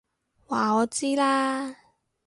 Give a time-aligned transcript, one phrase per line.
[0.47, 1.75] 話我知啦！